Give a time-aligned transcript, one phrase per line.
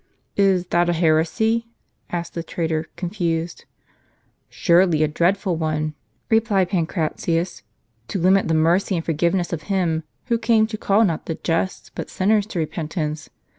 [0.51, 1.67] "Is that a heresy?"
[2.11, 3.65] asked the traitor, confused."
[4.49, 5.93] Surely a dreadful one,"
[6.27, 7.61] replied Pancratius,"
[8.07, 11.91] to limit the mercy and forgiveness of Him, who came to call not the just,
[11.93, 13.29] but sinners to repentance.